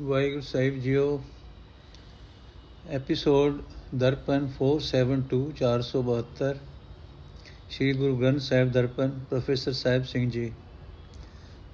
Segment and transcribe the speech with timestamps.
[0.00, 1.20] ਵਾਹਿਗੁਰੂ ਸਾਹਿਬ ਜੀਓ
[2.90, 3.60] episode
[3.94, 6.52] Darpan 472 472
[7.70, 10.52] Sri Guru Granth Sahib Darpan professor Sahib Singh ji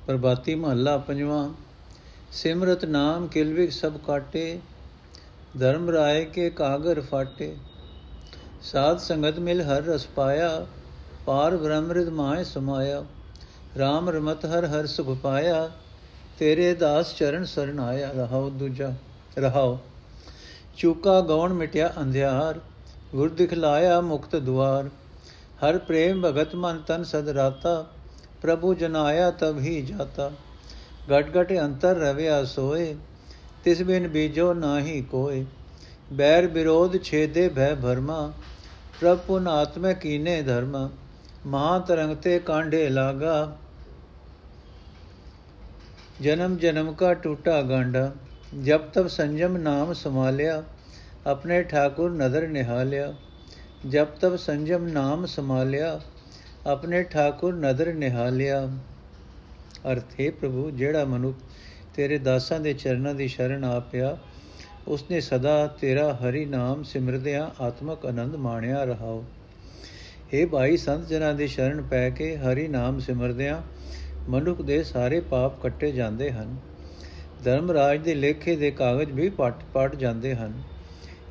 [0.06, 1.48] Prabhati ਮਹੱਲਾ ਪੰਜਵਾਂ
[2.32, 4.44] ਸਿਮਰਤ ਨਾਮ ਕਿਲਵਿਕ ਸਭ ਕਾਟੇ
[5.58, 7.54] ਧਰਮ ਰਾਏ ਕੇ ਕਾਗਰ ਫਾਟੇ
[8.64, 10.66] ਸਾਧ ਸੰਗਤ ਮਿਲ ਹਰ ਰਸ ਪਾਇਆ
[11.26, 13.02] ਪਾਰ ਬ੍ਰਹਮ ਰਿਦ ਮਾਇ ਸਮਾਇਆ
[13.78, 15.68] RAM ਰਮਤ ਹਰ ਹਰ ਸੁਖ ਪਾਇਆ
[16.38, 18.92] ਤੇਰੇ ਦਾਸ ਚਰਨ ਸਰਨ ਆਇਆ ਰਹਾਉ ਦੂਜਾ
[19.38, 19.78] ਰਹਾਉ
[20.76, 22.60] ਚੂਕਾ ਗਉਣ ਮਿਟਿਆ ਅੰਧਿਆਰ
[23.14, 24.88] ਗੁਰ ਦਿਖਲਾਇਆ ਮੁਕਤ ਦੁਆਰ।
[25.64, 27.86] ਹਰ ਪ੍ਰੇਮ ਭਗਤ ਮਨ ਤਨ ਸਦ ਰਾਤਾ,
[28.42, 30.30] ਪ੍ਰਭੂ ਜਨਾਇਆ ਤਬ ਹੀ ਜਾਤਾ।
[31.10, 32.96] ਗਟ ਗਟ ਅੰਤਰ ਰਵਿਆ ਸੋਏ,
[33.64, 35.44] ਤਿਸ ਬਿਨ ਬੀਜੋ ਨਾਹੀ ਕੋਏ।
[36.12, 38.32] ਬੈਰ ਵਿਰੋਧ ਛੇਦੇ ਭੈ ਭਰਮਾ,
[39.00, 40.88] ਪ੍ਰਭ ਪੁਨ ਆਤਮੈ ਕੀਨੇ ਧਰਮਾ।
[41.46, 43.56] ਮਹਾ ਤਰੰਗ ਤੇ ਕਾਂਢੇ ਲਾਗਾ
[46.22, 48.12] ਜਨਮ ਜਨਮ ਕਾ ਟੂਟਾ ਗਾਂਡਾ,
[48.64, 50.62] ਜਬ ਤਬ ਸੰਜਮ ਨਾਮ ਸੰਭਾਲਿਆ,
[51.26, 53.14] ਆਪਣੇ ਠਾਕੁਰ ਨਦਰ ਨਿਹਾਲਿਆ।
[53.88, 56.00] ਜਬ ਤਬ ਸੰਜਮ ਨਾਮ ਸੰਭਾਲਿਆ,
[56.66, 58.68] ਆਪਣੇ ਠਾਕੁਰ ਨਦਰ ਨਿਹਾਲਿਆ।
[59.92, 61.36] ਅਰਥੇ ਪ੍ਰਭੂ, ਜਿਹੜਾ ਮਨੁੱਖ
[61.94, 64.18] ਤੇਰੇ ਦਾਸਾਂ ਦੇ ਚਰਨਾਂ ਦੀ ਸ਼ਰਨ ਆ ਪਿਆ,
[64.88, 69.24] ਉਸਨੇ ਸਦਾ ਤੇਰਾ ਹਰੀ ਨਾਮ ਸਿਮਰਦਿਆਂ ਆਤਮਕ ਆਨੰਦ ਮਾਣਿਆ ਰਹਾਓ।
[70.34, 73.62] हे ਭਾਈ, ਸੰਤ ਜਨਾਂ ਦੀ ਸ਼ਰਨ ਪੈ ਕੇ ਹਰੀ ਨਾਮ ਸਿਮਰਦਿਆਂ
[74.28, 76.56] ਮਨੁੱਖ ਦੇ ਸਾਰੇ ਪਾਪ ਕੱਟੇ ਜਾਂਦੇ ਹਨ।
[77.44, 80.62] ਧਰਮ ਰਾਜ ਦੇ ਲੇਖੇ ਦੇ ਕਾਗਜ਼ ਵੀ ਪਟ ਪਟ ਜਾਂਦੇ ਹਨ।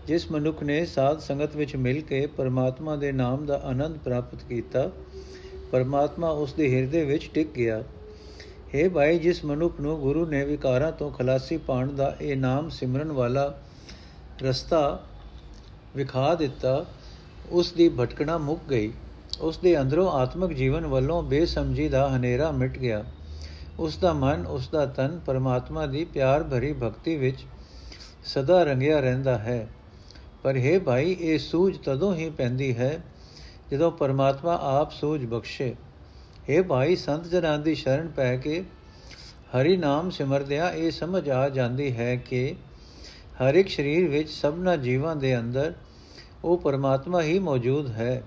[0.07, 4.91] ਜਿਸ ਮਨੁੱਖ ਨੇ ਸਾਧ ਸੰਗਤ ਵਿੱਚ ਮਿਲ ਕੇ ਪਰਮਾਤਮਾ ਦੇ ਨਾਮ ਦਾ ਆਨੰਦ ਪ੍ਰਾਪਤ ਕੀਤਾ,
[5.71, 7.83] ਪਰਮਾਤਮਾ ਉਸ ਦੇ ਹਿਰਦੇ ਵਿੱਚ ਟਿਕ ਗਿਆ।
[8.75, 13.11] हे ਭਾਈ, ਜਿਸ ਮਨੁੱਖ ਨੂੰ ਗੁਰੂ ਨੇ ਵਿਕਾਰਾਂ ਤੋਂ ਖਲਾਸੀ ਪਾਣ ਦਾ ਇਹ ਨਾਮ ਸਿਮਰਨ
[13.11, 13.59] ਵਾਲਾ
[14.43, 15.03] ਰਸਤਾ
[15.95, 16.85] ਵਿਖਾ ਦਿੱਤਾ,
[17.51, 18.91] ਉਸ ਦੀ ਭਟਕਣਾ ਮੁੱਕ ਗਈ।
[19.41, 23.03] ਉਸ ਦੇ ਅੰਦਰੋਂ ਆਤਮਿਕ ਜੀਵਨ ਵੱਲੋਂ ਬੇਸਮਝੀ ਦਾ ਹਨੇਰਾ ਮਿਟ ਗਿਆ।
[23.79, 27.37] ਉਸ ਦਾ ਮਨ ਉਸ ਦਾ ਤਨ ਪਰਮਾਤਮਾ ਦੀ ਪਿਆਰ ਭਰੀ ਭਗਤੀ ਵਿੱਚ
[28.25, 29.67] ਸਦਾ ਰੰਗਿਆ ਰਹਿੰਦਾ ਹੈ।
[30.43, 33.03] ਪਰ हे ਭਾਈ, ਇਹ ਸੂਝ ਤਦੋਂ ਹੀ ਪੈਂਦੀ ਹੈ
[33.71, 35.75] ਜਦੋਂ ਪਰਮਾਤਮਾ ਆਪ ਸੂਝ ਬਖਸ਼ੇ।
[36.49, 38.63] हे ਭਾਈ, ਸੰਤ ਜਨਾਂ ਦੀ ਸ਼ਰਨ ਪੈ ਕੇ
[39.55, 42.55] ਹਰੀ ਨਾਮ ਸਿਮਰਦਿਆਂ ਇਹ ਸਮਝ ਆ ਜਾਂਦੀ ਹੈ ਕਿ
[43.41, 45.73] ਹਰ ਇੱਕ ਸਰੀਰ ਵਿੱਚ ਸਭਨਾ ਜੀਵਾਂ ਦੇ ਅੰਦਰ
[46.43, 48.23] ਉਹ ਪਰਮਾਤਮਾ ਹੀ ਮੌਜੂਦ ਹੈ।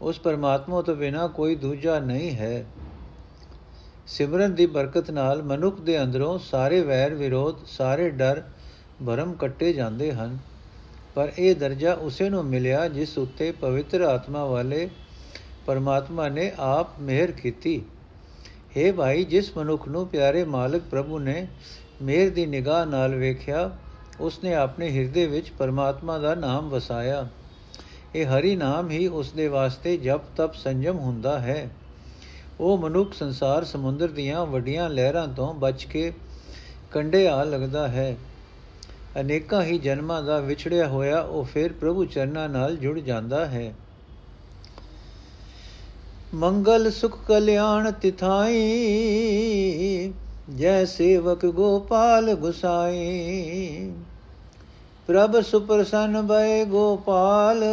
[0.00, 2.64] ਉਸ ਪਰਮਾਤਮਾ ਤੋਂ ਬਿਨਾ ਕੋਈ ਦੂਜਾ ਨਹੀਂ ਹੈ।
[4.06, 8.42] ਸਿਮਰਨ ਦੀ ਬਰਕਤ ਨਾਲ ਮਨੁੱਖ ਦੇ ਅੰਦਰੋਂ ਸਾਰੇ ਵੈਰ ਵਿਰੋਧ, ਸਾਰੇ ਡਰ,
[9.06, 10.38] ਭਰਮ ਕੱਟੇ ਜਾਂਦੇ ਹਨ।
[11.14, 14.90] ਪਰ ਇਹ ਦਰਜਾ ਉਸੇ ਨੂੰ ਮਿਲਿਆ ਜਿਸ ਉੱਤੇ ਪਵਿੱਤਰ ਆਤਮਾ ਵਾਲੇ
[15.66, 17.82] ਪਰਮਾਤਮਾ ਨੇ ਆਪ ਮਿਹਰ ਕੀਤੀ।
[18.76, 21.46] हे ਭਾਈ, ਜਿਸ ਮਨੁੱਖ ਨੂੰ ਪਿਆਰੇ ਮਾਲਕ ਪ੍ਰਭੂ ਨੇ
[22.02, 23.70] ਮਿਹਰ ਦੀ ਨਿਗਾਹ ਨਾਲ ਵੇਖਿਆ,
[24.20, 27.28] ਉਸਨੇ ਆਪਣੇ ਹਿਰਦੇ ਵਿੱਚ ਪਰਮਾਤਮਾ ਦਾ ਨਾਮ ਵਸਾਇਆ।
[28.16, 31.70] ਇਹ ਹਰੀ ਨਾਮ ਹੀ ਉਸ ਦੇ ਵਾਸਤੇ ਜਪ ਤਪ ਸੰਜਮ ਹੁੰਦਾ ਹੈ।
[32.60, 36.12] ਉਹ ਮਨੁੱਖ ਸੰਸਾਰ ਸਮੁੰਦਰ ਦੀਆਂ ਵੱਡੀਆਂ ਲਹਿਰਾਂ ਤੋਂ ਬਚ ਕੇ
[36.90, 38.16] ਕੰਡੇ ਆ ਲੱਗਦਾ ਹੈ।
[39.20, 43.74] ਅਨੇਕਾਂ ਹੀ ਜਨਮਾਂ ਦਾ ਵਿਛੜਿਆ ਹੋਇਆ ਉਹ ਫਿਰ ਪ੍ਰਭੂ ਚਰਨਾਂ ਨਾਲ ਜੁੜ ਜਾਂਦਾ ਹੈ।
[46.34, 48.54] ਮੰਗਲ ਸੁਖ ਕਲਿਆਣ ਤਿਥਾਈ,
[50.56, 53.92] ਜੈ ਸੇਵਕ ਗੋਪਾਲ ਗੁਸਾਈ।
[55.08, 57.64] ਪ੍ਰਭ ਸੁਪਰਸਨ ਬੈ ਗੋਪਾਲ,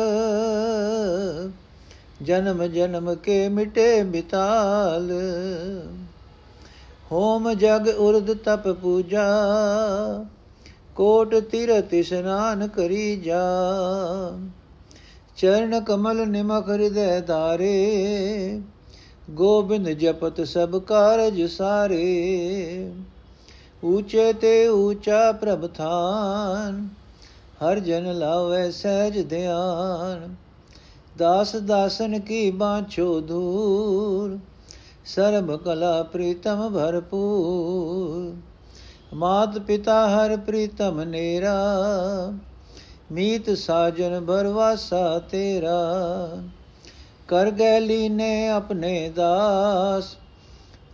[2.22, 5.12] ਜਨਮ ਜਨਮ ਕੇ ਮਿਟੇ ਮਿਤਾਲ।
[7.12, 9.26] ਹੋਮ ਜਗ ਉਰਦ ਤਪ ਪੂਜਾ,
[10.96, 13.42] ਕੋਟ ਤੀਰਤ ਇਸ਼ਨਾਨ ਕਰੀ ਜਾ।
[15.38, 18.62] ਚਰਨ ਕਮਲ ਨਿਮਖ ਹਿਰਦੈ ਧਾਰੇ,
[19.30, 22.92] ਗੋਬਿੰਦ ਜਪਤ ਸਭ ਕਾਰਜ ਸਾਰੇ।
[23.84, 26.88] ਊਚੇ ਤੇ ਊਚਾ ਪ੍ਰਭ ਥਾਨ
[27.64, 30.36] ਹਰ ਜਨ ਲਾਵੇ ਸਹਿਜ ਧਿਆਨ।
[31.18, 34.40] ਦਾਸ ਦਾਸਨ ਕੀ ਬਾਛੋ ਦੂਰ।
[35.06, 38.36] ਸਰਬ ਕਲਾ ਪ੍ਰੀਤਮ ਭਰਪੂਰ।
[39.16, 41.54] ਮਾਤ ਪਿਤਾ ਹਰ ਪ੍ਰੀਤਮ ਨੇਰਾ।
[43.12, 46.38] ਮੀਤ ਸਾਜਨ ਬਰਵਾਸਾ ਤੇਰਾ।
[47.28, 50.18] ਕਰ ਗੈ ਲੀਨੇ ਆਪਣੇ ਦਾਸ।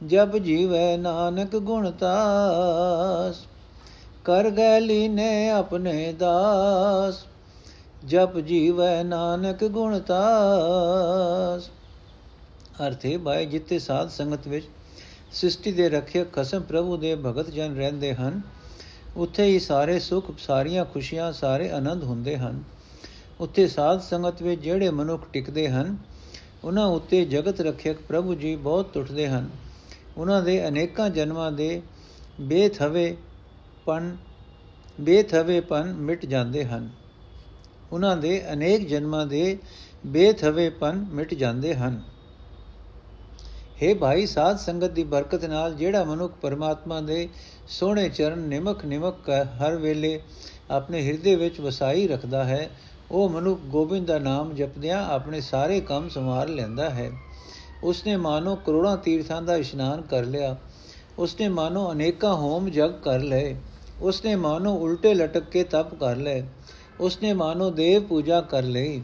[0.07, 3.35] ਜਬ ਜੀਵੈ ਨਾਨਕ ਗੁਣ ਤਾਸ।
[4.29, 7.25] ਕਰ ਗੈ ਲੀਨੇ ਆਪਣੇ ਦਾਸ,
[8.05, 11.69] ਜਪ ਜੀਵੈ ਨਾਨਕ ਗੁਣ ਤਾਸ।
[12.87, 14.65] ਅਰਥੇ ਬਾਈ ਜਿੱਤੇ ਸਾਧ ਸੰਗਤ ਵਿੱਚ
[15.31, 18.41] ਸ੍ਰਿਸ਼ਟੀ ਦੇ ਰੱਖਿਅਕ ਖਸਮ ਪ੍ਰਭੂ ਦੇ ਭਗਤ ਜਨ ਰਹਿੰਦੇ ਹਨ,
[19.17, 22.63] ਉੱਥੇ ਹੀ ਸਾਰੇ ਸੁੱਖ, ਸਾਰੀਆਂ ਖੁਸ਼ੀਆਂ, ਸਾਰੇ ਆਨੰਦ ਹੁੰਦੇ ਹਨ।
[23.39, 25.97] ਉੱਥੇ ਸਾਧ ਸੰਗਤ ਵਿੱਚ ਜਿਹੜੇ ਮਨੁੱਖ ਟਿਕਦੇ ਹਨ,
[26.63, 29.49] ਉਹਨਾਂ ਉੱਤੇ ਜਗਤ ਰੱਖਿਅਕ ਪ੍ਰਭੂ ਜੀ ਬਹੁਤ ਟੁੱਟਦੇ ਹਨ।
[30.17, 31.81] ਉਹਨਾਂ ਦੇ ਅਨੇਕਾਂ ਜਨਮਾਂ ਦੇ
[32.41, 33.17] ਬੇਥਵੇ
[33.89, 34.15] ਪਨ
[35.01, 36.89] ਬੇਥਵੇਪਨ ਮਿਟ ਜਾਂਦੇ ਹਨ।
[37.91, 39.57] ਉਹਨਾਂ ਦੇ ਅਨੇਕ ਜਨਮਾਂ ਦੇ
[40.05, 42.01] ਬੇਥਵੇਪਨ ਮਿਟ ਜਾਂਦੇ ਹਨ।
[43.77, 47.27] हे ਭਾਈ, ਸਾਧ ਸੰਗਤ ਦੀ ਬਰਕਤ ਨਾਲ ਜਿਹੜਾ ਮਨੁੱਖ ਪਰਮਾਤਮਾ ਦੇ
[47.69, 50.19] ਸੋਹਣੇ ਚਰਨ ਨਿਮਕ ਨਿਮਕ ਹਰ ਵੇਲੇ
[50.71, 52.69] ਆਪਣੇ ਹਿਰਦੇ ਵਿੱਚ ਵਸਾਈ ਰੱਖਦਾ ਹੈ,
[53.11, 57.11] ਉਹ ਮਨੁੱਖ ਗੋਬਿੰਦ ਦਾ ਨਾਮ ਜਪਦਿਆਂ ਆਪਣੇ ਸਾਰੇ ਕੰਮ ਸੰਭਾਲ ਲੈਂਦਾ ਹੈ।
[57.83, 60.55] ਉਸਨੇ ਮਾਨੋ ਕਰੋੜਾਂ ਤੀਰਥਾਂ ਦਾ ਇਸ਼ਨਾਨ ਕਰ ਲਿਆ,
[61.19, 63.55] ਉਸਨੇ ਮਾਨੋ ਅਨੇਕਾਂ ਹੋਮ ਜਗ ਕਰ ਲਏ
[64.01, 66.43] ਉਸਨੇ ਮਾਨੋ ਉਲਟੇ ਲਟਕ ਕੇ ਤਪ ਕਰ ਲਏ।
[66.99, 69.01] ਉਸਨੇ ਮਾਨੋ ਦੇਵ ਪੂਜਾ ਕਰ ਲਈ।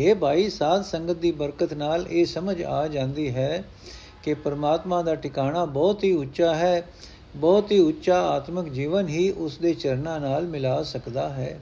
[0.00, 3.64] हे ਭਾਈ, ਸਾਧ ਸੰਗਤ ਦੀ ਬਰਕਤ ਨਾਲ ਇਹ ਸਮਝ ਆ ਜਾਂਦੀ ਹੈ
[4.22, 6.88] ਕਿ ਪਰਮਾਤਮਾ ਦਾ ਟਿਕਾਣਾ ਬਹੁਤ ਹੀ ਉੱਚਾ ਹੈ।
[7.36, 11.60] ਬਹੁਤ ਹੀ ਉੱਚਾ ਆਤਮਿਕ ਜੀਵਨ ਹੀ ਉਸ ਦੇ ਚਰਨਾਂ ਨਾਲ ਮਿਲਾ ਸਕਦਾ ਹੈ।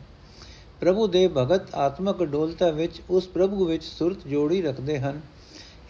[0.81, 5.20] ਪ੍ਰਭੂ ਦੇ ਭਗਤ ਆਤਮਿਕ ਡੋਲਤਾ ਵਿੱਚ ਉਸ ਪ੍ਰਭੂ ਵਿੱਚ ਸੁਰਤ ਜੋੜੀ ਰੱਖਦੇ ਹਨ।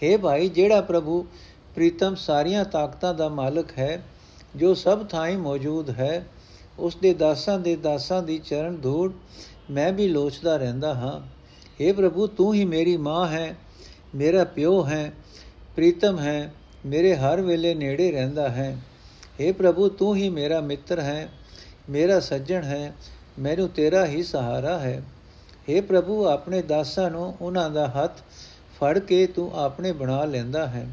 [0.03, 1.23] हे ਭਾਈ, ਜਿਹੜਾ ਪ੍ਰਭੂ
[1.75, 4.03] ਪ੍ਰੀਤਮ ਸਾਰੀਆਂ ਤਾਕਤਾਂ ਦਾ ਮਾਲਕ ਹੈ,
[4.57, 6.27] ਜੋ ਸਭ ਥਾਈਂ ਮੌਜੂਦ ਹੈ
[6.80, 9.12] ਉਸ ਦੇ ਦਾਸਾਂ ਦੇ ਦਾਸਾਂ ਦੀ ਚਰਨ ਧੂੜ
[9.72, 11.20] ਮੈਂ ਵੀ ਲੋਚਦਾ ਰਹਿੰਦਾ ਹਾਂ
[11.82, 13.56] हे ਪ੍ਰਭੂ ਤੂੰ ਹੀ ਮੇਰੀ ਮਾਂ ਹੈ
[14.16, 15.12] ਮੇਰਾ ਪਿਓ ਹੈ
[15.76, 16.52] ਪ੍ਰੀਤਮ ਹੈ
[16.86, 18.72] ਮੇਰੇ ਹਰ ਵੇਲੇ ਨੇੜੇ ਰਹਿੰਦਾ ਹੈ
[19.42, 21.30] हे ਪ੍ਰਭੂ ਤੂੰ ਹੀ ਮੇਰਾ ਮਿੱਤਰ ਹੈ
[21.90, 22.94] ਮੇਰਾ ਸੱਜਣ ਹੈ
[23.40, 25.02] ਮੈਨੂੰ ਤੇਰਾ ਹੀ ਸਹਾਰਾ ਹੈ
[25.70, 28.22] हे ਪ੍ਰਭੂ ਆਪਣੇ ਦਾਸਾਂ ਨੂੰ ਉਹਨਾਂ ਦਾ ਹੱਥ
[28.80, 30.88] ਫੜ ਕੇ ਤੂੰ ਆਪਣੇ ਬਣਾ ਲੈਂਦਾ ਹੈ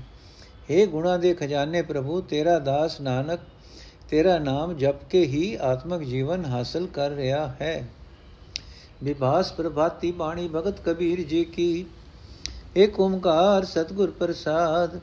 [0.70, 3.40] हे ਗੁਣਾ ਦੇ ਖਜ਼ਾਨੇ ਪ੍ਰਭੂ ਤੇਰਾ ਦਾਸ ਨਾਨਕ
[4.11, 7.83] ਤੇਰਾ ਨਾਮ ਜਪ ਕੇ ਹੀ ਆਤਮਿਕ ਜੀਵਨ ਹਾਸਲ ਕਰ ਰਿਹਾ ਹੈ
[9.03, 11.85] ਵਿਭਾਸ ਪ੍ਰਭਾਤੀ ਬਾਣੀ ਭਗਤ ਕਬੀਰ ਜੀ ਕੀ
[12.77, 14.99] ਏਕ ਓੰਕਾਰ ਸਤਗੁਰ ਪ੍ਰਸਾਦ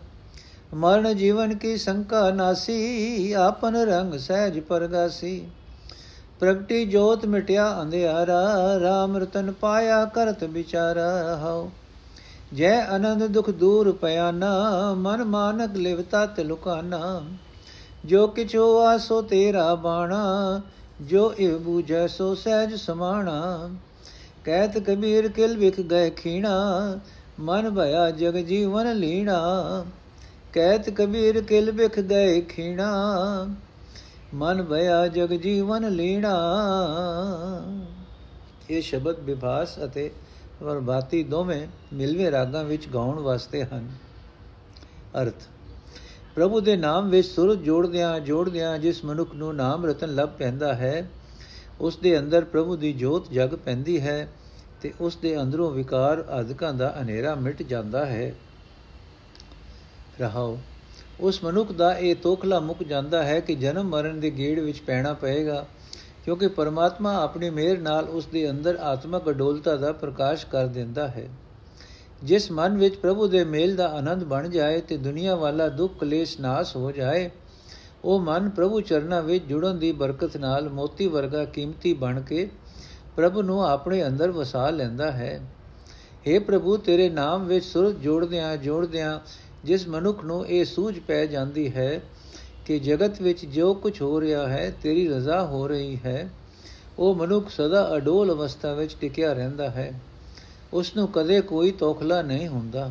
[0.75, 5.41] ਮਰਨ ਜੀਵਨ ਕੀ ਸੰਕਾ ਨਾਸੀ ਆਪਨ ਰੰਗ ਸਹਿਜ ਪਰਗਾਸੀ
[6.41, 8.45] ਪ੍ਰਗਟੀ ਜੋਤ ਮਿਟਿਆ ਅੰਧਿਆਰਾ
[8.79, 11.69] RAM ਰਤਨ ਪਾਇਆ ਕਰਤ ਵਿਚਾਰਾ ਹਉ
[12.55, 14.55] ਜੈ ਆਨੰਦ ਦੁਖ ਦੂਰ ਪਿਆਨਾ
[14.97, 17.21] ਮਨ ਮਾਨਕ ਲਿਵਤਾ ਤੇ ਲੁਕਾਨਾ
[18.05, 20.61] ਜੋ ਕਿਛੋ ਆਸੋ ਤੇਰਾ ਬਾਣਾ,
[21.01, 23.71] ਜੋ ਇਹ ਬੂਝੈ ਸੋ ਸਹਿਜ ਸਮਾਣਾ।
[24.45, 26.99] ਕਹਿਤ ਕਬੀਰ ਕਿਲ ਵਿਖ ਗਏ ਖੀਣਾ,
[27.41, 29.85] ਮਨ ਭਇਆ ਜਗ ਜੀਵਨ ਲੀਣਾ।
[30.53, 33.49] ਕਹਿਤ ਕਬੀਰ ਕਿਲ ਵਿਖ ਗਏ ਖੀਣਾ,
[34.35, 36.35] ਮਨ ਭਇਆ ਜਗ ਜੀਵਨ ਲੀਣਾ।
[38.71, 40.11] ਇਹ ਸ਼ਬਦ ਵਿਭਾਸ ਅਤੇ
[40.63, 43.89] ਵਰਬਾਤੀ ਦੋਵੇਂ ਮਿਲਵੇਂ ਰਾਗਾਂ ਵਿੱਚ ਗਾਉਣ ਵਾਸਤੇ ਹਨ।
[45.23, 45.43] ਅਰਥ
[46.39, 51.09] ਪ੍ਰਭੂ ਦੇ ਨਾਮ ਵਿੱਚ ਸੁਰ ਜੋੜਦਿਆਂ ਜੋੜਦਿਆਂ ਜਿਸ ਮਨੁੱਖ ਨੂੰ ਨਾਮ ਰਤਨ ਲੱਭ ਪੈਂਦਾ ਹੈ,
[51.81, 54.29] ਉਸ ਦੇ ਅੰਦਰ ਪ੍ਰਭੂ ਦੀ ਜੋਤ ਜਗ ਪੈਂਦੀ ਹੈ
[54.83, 58.35] ਤੇ ਉਸ ਦੇ ਅੰਦਰੋਂ ਵਿਕਾਰ ਅਧਿਕਾਂ ਦਾ ਹਨੇਰਾ ਮਿਟ ਜਾਂਦਾ ਹੈ।
[60.21, 60.59] ਰਹਾਓ,
[61.21, 65.13] ਉਸ ਮਨੁੱਖ ਦਾ ਇਹ ਤੋਖਲਾ ਮੁੱਕ ਜਾਂਦਾ ਹੈ ਕਿ ਜਨਮ ਮਰਨ ਦੇ ਗੇੜ ਵਿੱਚ ਪੈਣਾ
[65.13, 65.67] ਪਏਗਾ,
[66.25, 71.29] ਕਿਉਂਕਿ ਪਰਮਾਤਮਾ ਆਪਣੀ ਮਿਹਰ ਨਾਲ ਉਸ ਦੇ ਅੰਦਰ ਆਤਮਕ ਅਡੋਲਤਾ ਦਾ ਪ੍ਰਕਾਸ਼ ਕਰ ਦਿੰਦਾ ਹੈ।
[72.25, 76.41] ਜਿਸ ਮਨ ਵਿੱਚ ਪ੍ਰਭੂ ਦੇ ਮੇਲ ਦਾ ਆਨੰਦ ਬਣ ਜਾਏ ਤੇ ਦੁਨੀਆ ਵਾਲਾ ਦੁੱਖ ਕਲੇਸ਼
[76.41, 77.31] ਨਾਸ ਹੋ ਜਾਏ,
[78.05, 82.49] ਉਹ ਮਨ ਪ੍ਰਭੂ ਚਰਨਾਂ ਵਿੱਚ ਜੁੜਨ ਦੀ ਬਰਕਤ ਨਾਲ ਮੋਤੀ ਵਰਗਾ ਕੀਮਤੀ ਬਣ ਕੇ
[83.17, 85.41] ਪ੍ਰਭੂ ਨੂੰ ਆਪਣੇ ਅੰਦਰ ਵਸਾ ਲੈਂਦਾ ਹੈ।
[86.27, 89.19] हे ਪ੍ਰਭੂ, ਤੇਰੇ ਨਾਮ ਵਿੱਚ ਸੁਰ ਜੋੜਦਿਆਂ ਜੋੜਦਿਆਂ
[89.65, 92.01] ਜਿਸ ਮਨੁੱਖ ਨੂੰ ਇਹ ਸੂਝ ਪੈ ਜਾਂਦੀ ਹੈ
[92.67, 96.29] ਕਿ ਜਗਤ ਵਿੱਚ ਜੋ ਕੁਝ ਹੋ ਰਿਹਾ ਹੈ, ਤੇਰੀ ਰਜ਼ਾ ਹੋ ਰਹੀ ਹੈ।
[96.99, 99.93] ਉਹ ਮਨੁੱਖ ਸਦਾ ਅਡੋਲ ਅਵਸਥਾ ਵਿੱਚ ਟਿਕਿਆ ਰਹਿੰਦਾ ਹੈ।
[100.73, 102.91] ਉਸ ਨੂੰ ਕਦੇ ਕੋਈ ਤੋਖਲਾ ਨਹੀਂ ਹੁੰਦਾ।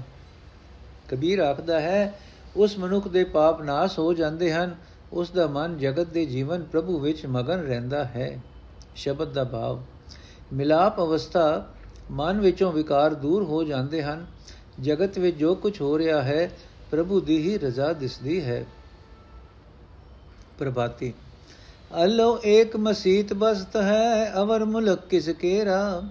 [1.12, 2.19] ਕਬੀਰ ਆਖਦਾ ਹੈ,
[2.56, 4.75] ਉਸ ਮਨੁੱਖ ਦੇ ਪਾਪ ਨਾਸ ਹੋ ਜਾਂਦੇ ਹਨ।
[5.13, 8.39] ਉਸ ਦਾ ਮਨ ਜਗਤ ਦੇ ਜੀਵਨ ਪ੍ਰਭੂ ਵਿੱਚ ਮਗਨ ਰਹਿੰਦਾ ਹੈ।
[8.95, 9.81] ਸ਼ਬਦ ਦਾ ਭਾਵ।
[10.53, 11.68] ਮਿਲਾਪ ਅਵਸਥਾ
[12.12, 14.27] ਮਨ ਵਿੱਚੋਂ ਵਿਕਾਰ ਦੂਰ ਹੋ ਜਾਂਦੇ ਹਨ।
[14.81, 16.51] ਜਗਤ ਵਿੱਚ ਜੋ ਕੁਝ ਹੋ ਰਿਹਾ ਹੈ,
[16.91, 18.65] ਪ੍ਰਭੂ ਦੀ ਹੀ ਰਜ਼ਾ ਦਿਸਦੀ ਹੈ।
[20.59, 21.13] ਪ੍ਰਭਾਤੀ।
[22.03, 26.03] ਅਲੋ ਏਕ ਮਸੀਤ ਬਸਤ ਹੈ, ਅਵਰ ਮੁਲਕ ਕਿਸ ਕੇਰਾ?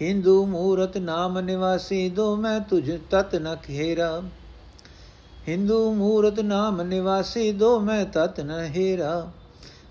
[0.00, 4.22] हिंदू मूरत नाम निवासी, दो मैं तुझ तत न खेरा
[5.46, 9.32] हिंदू मूरत नाम निवासी, दो मैं तत न हेरा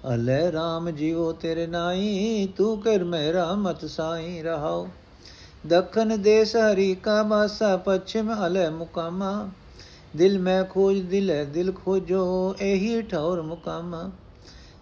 [0.06, 4.88] अले राम जीवो तेरे नाई, तू कर मेरा मत साई रहाओ।
[5.66, 9.52] दखन देश हरि का बासा, पश्चिम अले मुकामा।
[10.16, 14.12] दिल में खोज, दिल दिल खोजो यही ठौर मुकामा।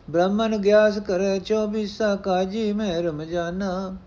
[0.10, 4.00] ब्राह्मण ग्यास करे चौबीसा, काजी में रमजाना।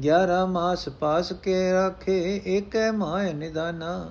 [0.00, 4.08] 11 ਮਾਸ ਪਾਸ ਕੇ ਰਾਖੇ, ਏਕੈ ਮਾਇ ਨਿਦਾਨਾ।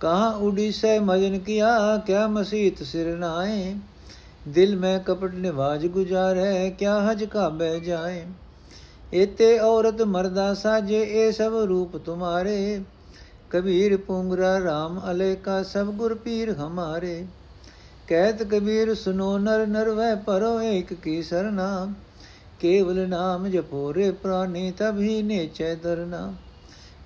[0.00, 3.74] ਕਹਾ ਉਡੀਸੈ ਮਜਨ ਕੀਆ, ਕਿਆ ਮਸੀਤ ਸਿਰ ਨਾਏ
[4.48, 8.26] ਦਿਲ ਮੈਂ ਕਪਟ ਨਿਵਾਜ ਗੁਜ਼ਾਰੈ, ਕਿਆ ਹਜ ਕਾਬੈ ਜਾਏ।
[9.12, 12.80] ਇਤੇ ਔਰਤ ਮਰਦਾ ਸਾਜੇ ਇਹ ਸਭ ਰੂਪ ਤੁਮਾਰੇ।
[13.50, 17.26] ਕਬੀਰ ਪੁੰਗਰਾ RAM ਅਲੇ ਕਾ ਸਭ ਗੁਰ ਪੀਰ ਹਮਾਰੇ।
[18.08, 21.88] ਕਹਿਤ ਕਬੀਰ ਸੁਨੋ ਨਰ ਨਰਵੈ, ਪਰੋ ਏਕ ਕੀ ਸਰਨਾ।
[22.60, 26.34] ਕੇਵਲ ਨਾਮ ਜਪੋ ਰੇ ਪ੍ਰਾਨੀ ਤਭੀ ਨੇਚੈ ਦਰਨਾ।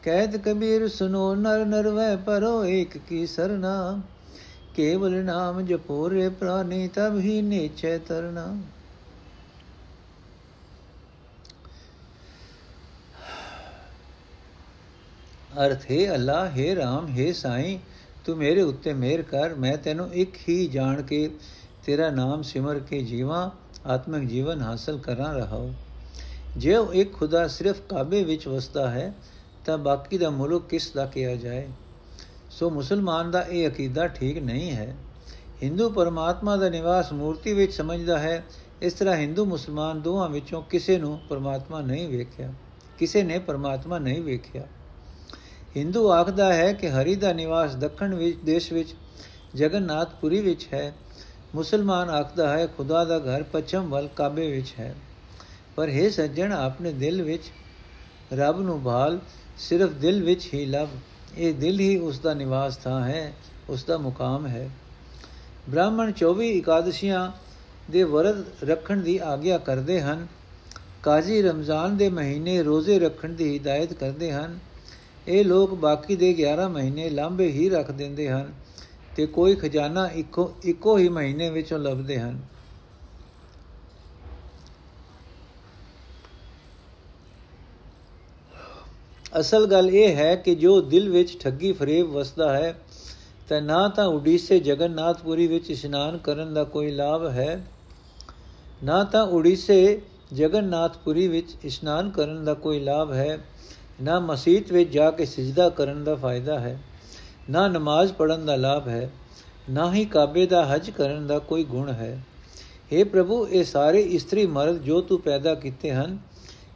[0.02, 4.00] ਕੈਦ ਕਬੀਰ ਸੁਨੋ ਨਰ ਨਰਵੈ ਪਰੋ ਏਕ ਕੀ ਸਰਨਾ।
[4.75, 8.56] ਕੇਵਲ ਨਾਮ ਜਪੋ ਰੇ ਪ੍ਰਾਨੀ ਤਭੀ ਨੇਚੈ ਤਰਨਾ।
[15.66, 17.78] ਅਰਥ, ਹੈ ਅੱਲਾ, ਹੈ RAM ਹੈ ਸਾਈਂ,
[18.25, 21.30] ਤੂੰ ਮੇਰੇ ਉੱਤੇ ਮਿਹਰ ਕਰ, ਮੈਂ ਤੈਨੂੰ ਇੱਕ ਹੀ ਜਾਣ ਕੇ
[21.86, 23.50] ਤੇਰਾ ਨਾਮ ਸਿਮਰ ਕੇ ਜੀਵਾਂ,
[23.86, 25.70] ਆਤਮਿਕ ਜੀਵਨ ਹਾਸਲ ਕਰਾਂ ਰਹਾਓ
[26.56, 29.14] ਜੇ ਉਹ ਇੱਕ ਖੁਦਾ ਸਿਰਫ ਕਾਬੇ ਵਿੱਚ ਵਸਦਾ ਹੈ,
[29.64, 31.68] ਤਾਂ ਬਾਕੀ ਦਾ ਮੁਲਕ ਕਿਸ ਦਾ ਕਿਹਾ ਜਾਏ?
[32.50, 34.96] ਸੋ ਮੁਸਲਮਾਨ ਦਾ ਇਹ ਅਕੀਦਾ ਠੀਕ ਨਹੀਂ ਹੈ।
[35.62, 38.44] ਹਿੰਦੂ ਪਰਮਾਤਮਾ ਦਾ ਨਿਵਾਸ ਮੂਰਤੀ ਵਿੱਚ ਸਮਝਦਾ ਹੈ।
[38.82, 42.52] ਇਸ ਤਰ੍ਹਾਂ ਹਿੰਦੂ ਮੁਸਲਮਾਨ ਦੋਹਾਂ ਵਿੱਚੋਂ ਕਿਸੇ ਨੂੰ ਪਰਮਾਤਮਾ ਨਹੀਂ ਵੇਖਿਆ,
[42.98, 44.66] ਕਿਸੇ ਨੇ ਪਰਮਾਤਮਾ ਨਹੀਂ ਵੇਖਿਆ।
[45.76, 48.94] ਹਿੰਦੂ ਆਖਦਾ ਹੈ ਕਿ ਹਰੀ ਦਾ ਨਿਵਾਸ ਦੱਖਣ ਵਿੱਚ, ਦੇਸ਼ ਵਿੱਚ,
[49.54, 50.94] ਜਗਨਨਾਥਪੁਰੀ ਵਿੱਚ ਹੈ।
[51.54, 54.94] ਮੁਸਲਮਾਨ ਆਖਦਾ ਹੈ, ਖੁਦਾ ਦਾ ਘਰ ਪੱਛਮ ਵੱਲ ਕਾਬੇ ਵਿੱਚ ਹੈ।
[55.76, 57.42] ਪਰ हे ਸੱਜਣ, ਆਪਣੇ ਦਿਲ ਵਿੱਚ
[58.32, 59.18] ਰੱਬ ਨੂੰ ਭਾਲ,
[59.58, 60.88] ਸਿਰਫ ਦਿਲ ਵਿੱਚ ਹੀ ਲਭ।
[61.38, 63.32] ਇਹ ਦਿਲ ਹੀ ਉਸ ਦਾ ਨਿਵਾਸ ਥਾਂ ਹੈ
[63.68, 64.70] ਉਸ ਦਾ ਮੁਕਾਮ ਹੈ।
[65.68, 67.32] ਬ੍ਰਾਹਮਣ 24 ਇਕਾਦਸ਼ੀਆਂ
[67.90, 70.26] ਦੇ ਵਰਤ ਰੱਖਣ ਦੀ ਆਗਿਆ ਕਰਦੇ ਹਨ।
[71.02, 74.58] ਕਾਜ਼ੀ ਰਮਜ਼ਾਨ ਦੇ ਮਹੀਨੇ ਰੋਜ਼ੇ ਰੱਖਣ ਦੀ ਹਦਾਇਤ ਕਰਦੇ ਹਨ।
[75.28, 78.63] ਇਹ ਲੋਕ ਬਾਕੀ ਦੇ 11 ਮਹੀਨੇ ਲਾਂਬੇ ਹੀ ਰੱਖ ਦਿੰਦੇ ਹਨ।
[79.16, 82.40] ਤੇ ਕੋਈ ਖਜ਼ਾਨਾ ਇੱਕੋ ਇੱਕੋ ਹੀ ਮਹੀਨੇ ਵਿੱਚੋਂ ਲੱਭਦੇ ਹਨ।
[89.40, 92.75] ਅਸਲ ਗੱਲ ਇਹ ਹੈ ਕਿ ਜੋ ਦਿਲ ਵਿੱਚ ਠੱਗੀ ਫਰੇਬ ਵਸਦਾ ਹੈ,
[93.49, 97.64] ਤਾਂ ਨਾ ਤਾਂ ਉਡੀਸੇ ਜਗਨਨਾਥਪੁਰੀ ਵਿੱਚ ਇਸ਼ਨਾਨ ਕਰਨ ਦਾ ਕੋਈ ਲਾਭ ਹੈ,
[98.85, 100.00] ਨਾ ਤਾਂ ਉਡੀਸੇ
[100.33, 103.38] ਜਗਨਨਾਥਪੁਰੀ ਵਿੱਚ ਇਸ਼ਨਾਨ ਕਰਨ ਦਾ ਕੋਈ ਲਾਭ ਹੈ,
[104.02, 106.78] ਨਾ ਮਸਜਿਦ ਵਿੱਚ ਜਾ ਕੇ ਸਜਦਾ ਕਰਨ ਦਾ ਫਾਇਦਾ ਹੈ।
[107.50, 109.10] ਨਾ ਨਮਾਜ਼ ਪੜਨ ਦਾ ਲਾਭ ਹੈ,
[109.70, 112.22] ਨਾ ਹੀ ਕਾਬੇ ਦਾ ਹਜ ਕਰਨ ਦਾ ਕੋਈ ਗੁਣ ਹੈ।
[112.92, 116.18] हे ਪ੍ਰਭੂ, ਇਹ ਸਾਰੇ ਇਸਤਰੀ ਮਰਦ ਜੋ ਤੂੰ ਪੈਦਾ ਕੀਤੇ ਹਨ,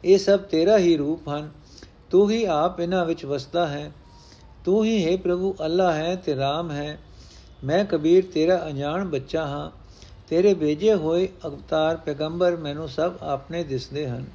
[0.05, 1.51] ਇਹ ਸਭ ਤੇਰਾ ਹੀ ਰੂਪ ਹਨ।
[2.09, 3.91] ਤੂੰ ਹੀ ਆਪ ਇਹਨਾਂ ਵਿੱਚ ਵਸਦਾ ਹੈ।
[4.65, 6.99] ਤੂੰ ਹੀ, ਹੈ ਪ੍ਰਭੂ ਅੱਲਾ ਹੈ ਤੇ ਰਾਮ ਹੈ।
[7.63, 9.71] ਮੈਂ ਕਬੀਰ, ਤੇਰਾ ਅਣਜਾਣ ਬੱਚਾ ਹਾਂ।
[10.29, 14.25] ਤੇਰੇ ਭੇਜੇ ਹੋਏ ਅਵਤਾਰ ਪੈਗੰਬਰ ਮੈਨੂੰ ਸਭ ਆਪਣੇ ਦਿਸਦੇ ਹਨ।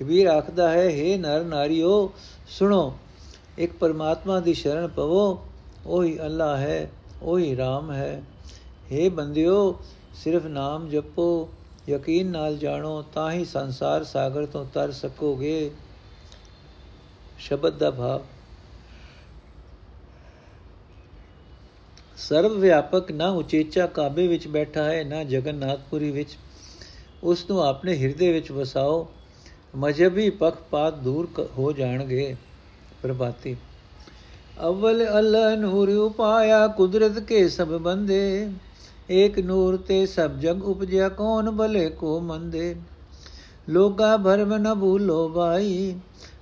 [0.00, 2.12] ਕਬੀਰ ਆਖਦਾ ਹੈ हे ਨਰ ਨਾਰੀਓ,
[2.48, 2.96] ਸੁਣੋ
[3.58, 5.44] ਇੱਕ ਪਰਮਾਤਮਾ ਦੀ ਸ਼ਰਨ ਪਵੋ,
[5.86, 6.90] ਉਹੀ ਅੱਲਾ ਹੈ,
[7.22, 8.22] ਉਹੀ ਰਾਮ ਹੈ।
[8.92, 9.80] हे ਬੰਦਿਓ,
[10.14, 11.48] ਸਿਰਫ ਨਾਮ ਜਪੋ,
[11.88, 15.70] ਯਕੀਨ ਨਾਲ ਜਾਣੋ ਤਾਂ ਹੀ ਸੰਸਾਰ ਸਾਗਰ ਤੋਂ ਤਰ ਸਕੋਗੇ।
[17.38, 18.22] ਸ਼ਬਦ ਦਾ ਭਾਵ,
[22.16, 26.36] ਸਰਵ ਵਿਆਪਕ ਨਾ ਉਚੇਚਾ ਕਾਬੇ ਵਿੱਚ ਬੈਠਾ ਹੈ, ਨਾ ਜਗਨਨਾਥਪੁਰੀ ਵਿੱਚ।
[27.22, 29.06] ਉਸ ਨੂੰ ਆਪਣੇ ਹਿਰਦੇ ਵਿੱਚ ਵਸਾਓ
[29.76, 32.36] ਮਜਬੀ ਪਖਪਾਤ ਦੂਰ ਹੋ ਜਾਣਗੇ।
[33.06, 33.56] ਪ੍ਰਭਾਤੀ।
[34.68, 38.48] ਅਵਲ ਅੱਲਾ ਨੂਰ ਉਪਾਇਆ ਕੁਦਰਤ ਕੇ ਸਭ ਬੰਦੇ।
[39.10, 42.74] ਏਕ ਨੂਰ ਤੇ ਸਭ ਜਗ ਉਪਜਿਆ ਕੌਣ ਭਲੇ ਕੋ ਮੰਦੇ।
[43.68, 45.98] ਲੋਗਾ ਭਰਮ ਨ ਭੂਲੋ ਬਾਈ।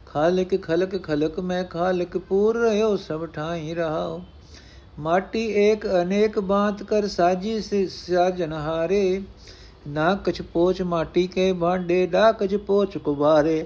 [0.06, 4.20] ਖਾਲਕ ਖਲਕ ਖਲਕ ਮੈਂ ਖਾਲਕ ਪੂਰ ਰਹਿਓ ਸਭ ਠਾਈ ਰਹਾਓ।
[4.98, 9.22] ਮਾਟੀ ਏਕ ਅਨੇਕ ਬਾਤ ਕਰ ਸਾਜੀ ਸਾਜਨ ਹਾਰੇ।
[9.88, 13.64] ਨਾ ਕਛ ਪੋਚ ਮਾਟੀ ਕੇ ਬਾਂਡੇ ਦਾ ਕਛ ਪੋਚ ਕੁਬਾਰੇ।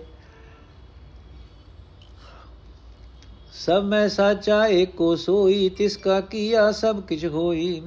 [3.55, 7.81] ਸਭ ਮੈਂ ਸਾਚਾ ਏਕੋ ਸੋਈ ਤਿਸ ਕਾ ਕੀਆ ਸਭ ਕਿਛ ਹੋਈ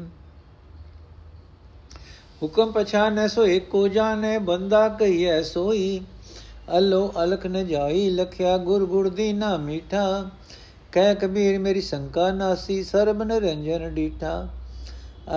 [2.42, 6.02] ਹੁਕਮ ਪਛਾਨੈ ਸੋ ਏਕੋ ਜਾਣੈ ਬੰਦਾ ਕਹੀਐ ਸੋਈ
[6.78, 10.30] ਅਲੋ ਅਲਖ ਨ ਜਾਈ ਲਖਿਆ ਗੁਰ ਗੁਰ ਦੀਨਾ ਮੀਠਾ
[10.92, 14.48] ਕਹਿ ਕਬੀਰ ਮੇਰੀ ਸੰਕਾ ਨਾਸੀ ਸਰਬ ਨਿਰੰਜਨ ਡੀਠਾ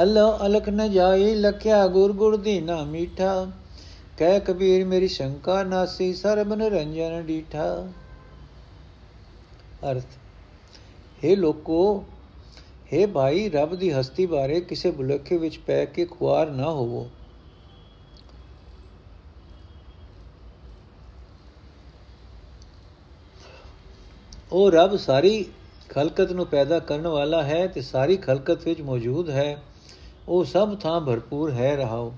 [0.02, 3.46] ਅਲੋ ਅਲਖ ਨ ਜਾਈ ਲਖਿਆ ਗੁਰ ਗੁਰ ਦੀਨਾ ਮੀਠਾ
[4.18, 7.66] ਕਹਿ ਕਬੀਰ ਮੇਰੀ ਸ਼ੰਕਾ ਨਾਸੀ ਸਰਬ ਨਿਰੰਜਨ ਡੀਠਾ
[9.90, 10.04] ਅਰਥ।
[11.24, 12.04] हे ਲੋਕੋ
[12.94, 17.10] हे ਭਾਈ, ਰੱਬ ਦੀ ਹਸਤੀ ਬਾਰੇ ਕਿਸੇ ਬੁਲੇਖੇ ਵਿੱਚ ਪੈ ਕੇ ਖੁਆਰ ਨਾ ਹੋਵੋ।
[24.52, 25.46] ਉਹ ਰੱਬ, ਸਾਰੀ
[25.88, 29.62] ਖਲਕਤ ਨੂੰ ਪੈਦਾ ਕਰਨ ਵਾਲਾ ਹੈ ਤੇ ਸਾਰੀ ਖਲਕਤ ਵਿੱਚ ਮੌਜੂਦ ਹੈ।
[30.28, 32.12] ਉਹ ਸਭ ਥਾਂ ਭਰਪੂਰ ਹੈ, ਰਹਾਓ।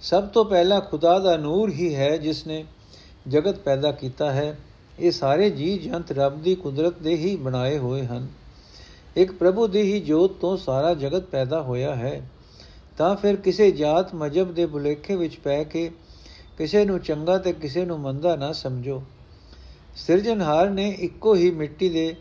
[0.00, 2.64] ਸਭ ਤੋਂ ਪਹਿਲਾਂ ਖੁਦਾ ਦਾ ਨੂਰ ਹੀ ਹੈ, ਜਿਸ ਨੇ
[3.28, 4.58] ਜਗਤ ਪੈਦਾ ਕੀਤਾ ਹੈ।
[5.00, 8.26] ਇਹ ਸਾਰੇ ਜੀ ਜੰਤ ਰੱਬ ਦੀ ਕੁਦਰਤ ਦੇ ਹੀ ਬਣਾਏ ਹੋਏ ਹਨ।
[9.16, 12.30] ਇੱਕ ਪ੍ਰਭੂ ਦੀ ਹੀ ਜੋਤ ਤੋਂ ਸਾਰਾ ਜਗਤ ਪੈਦਾ ਹੋਇਆ ਹੈ।
[12.98, 15.90] ਤਾਂ ਫਿਰ ਕਿਸੇ ਜਾਤ ਮਜਬ ਦੇ ਬੁਲੇਖੇ ਵਿੱਚ ਪੈ ਕੇ
[16.58, 19.02] ਕਿਸੇ ਨੂੰ ਚੰਗਾ ਤੇ ਕਿਸੇ ਨੂੰ ਮੰਦਾ ਨਾ ਸਮਝੋ।
[19.96, 22.16] ਸਿਰਜਣਹਾਰ ਨੇ ਇੱਕੋ ਹੀ ਮਿੱਟੀ ਦੇ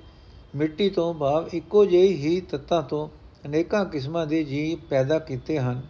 [0.56, 3.08] ਮਿੱਟੀ ਤੋਂ ਭਾਵ ਇੱਕੋ ਜਿਹੀ ਹੀ ਤੱਤਾਂ ਤੋਂ
[3.46, 5.82] ਅਨੇਕਾਂ ਕਿਸਮਾਂ ਦੇ ਜੀਵ ਪੈਦਾ ਕੀਤੇ ਹਨ।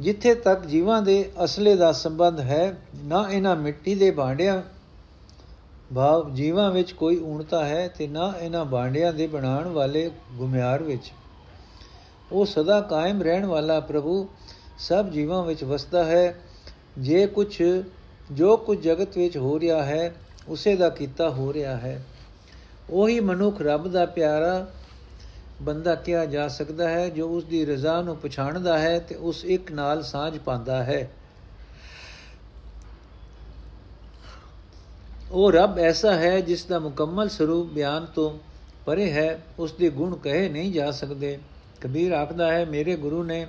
[0.00, 4.62] ਜਿੱਥੇ ਤੱਕ ਜੀਵਾਂ ਦੇ ਅਸਲੇ ਦਾ ਸੰਬੰਧ ਹੈ, ਨਾ ਇਹਨਾਂ ਮਿੱਟੀ ਦੇ ਭਾਂਡਿਆਂ
[5.94, 11.12] ਭਾਵ ਜੀਵਾਂ ਵਿੱਚ ਕੋਈ ਊਣਤਾ ਹੈ ਤੇ ਨਾ ਇਹਨਾਂ ਭਾਂਡਿਆਂ ਦੇ ਬਣਾਉਣ ਵਾਲੇ ਗੁਮਿਆਰ ਵਿੱਚ।
[12.32, 14.28] ਉਹ ਸਦਾ ਕਾਇਮ ਰਹਿਣ ਵਾਲਾ ਪ੍ਰਭੂ
[14.78, 16.40] ਸਭ ਜੀਵਾਂ ਵਿੱਚ ਵਸਦਾ ਹੈ।
[16.98, 17.62] ਜੇ ਕੁਝ
[18.32, 20.14] ਜੋ ਕੁਝ ਜਗਤ ਵਿੱਚ ਹੋ ਰਿਹਾ ਹੈ,
[20.48, 22.04] ਉਸੇ ਦਾ ਕੀਤਾ ਹੋ ਰਿਹਾ ਹੈ।
[22.90, 24.70] ਉਹੀ ਮਨੁੱਖ ਰੱਬ ਦਾ ਪਿਆਰਾ
[25.62, 29.72] ਬੰਦਾ ਕਿਹਾ ਜਾ ਸਕਦਾ ਹੈ, ਜੋ ਉਸ ਦੀ ਰਜ਼ਾ ਨੂੰ ਪਛਾਣਦਾ ਹੈ ਤੇ ਉਸ ਇੱਕ
[29.72, 31.10] ਨਾਲ ਸਾਝ ਪਾਉਂਦਾ ਹੈ।
[35.32, 38.30] ਉਹ ਰੱਬ ਐਸਾ ਹੈ ਜਿਸ ਦਾ ਮੁਕੰਮਲ ਸਰੂਪ ਬਿਆਨ ਤੋਂ
[38.86, 41.38] ਪਰੇ ਹੈ, ਉਸ ਦੇ ਗੁਣ ਕਹੇ ਨਹੀਂ ਜਾ ਸਕਦੇ।
[41.80, 43.46] ਕਬੀਰ ਆਖਦਾ ਹੈ, ਮੇਰੇ ਗੁਰੂ ਨੇ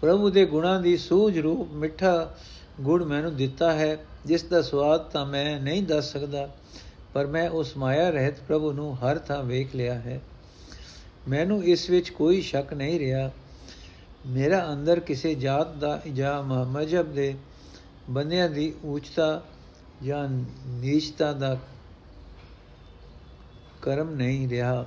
[0.00, 2.34] ਪ੍ਰਭੂ ਦੇ ਗੁਣਾਂ ਦੀ ਸੂਝ ਰੂਪ ਮਿੱਠਾ
[2.80, 3.96] ਗੁੜ ਮੈਨੂੰ ਦਿੱਤਾ ਹੈ।
[4.26, 6.48] ਜਿਸ ਦਾ ਸਵਾਦ ਤਾਂ ਮੈਂ ਨਹੀਂ ਦੱਸ ਸਕਦਾ,
[7.14, 10.20] ਪਰ ਮੈਂ ਉਸ ਮਾਇਆ ਰਹਿਤ ਪ੍ਰਭੂ ਨੂੰ ਹਰ ਥਾਂ ਵੇਖ ਲਿਆ ਹੈ।
[11.28, 13.30] ਮੈਨੂੰ ਇਸ ਵਿੱਚ ਕੋਈ ਸ਼ੱਕ ਨਹੀਂ ਰਿਹਾ।
[14.26, 17.34] ਮੇਰਾ ਅੰਦਰ ਕਿਸੇ ਜਾਤ ਦਾ ਜਾਂ ਮਜਬ ਦੇ
[18.10, 19.42] ਬੰਦਿਆਂ ਦੀ ਉੱਚਤਾ
[20.04, 20.28] ਜਾਂ
[20.68, 21.58] ਨੀਚਤਾ ਦਾ
[23.82, 24.86] ਕਰਮ ਨਹੀਂ ਰਿਹਾ।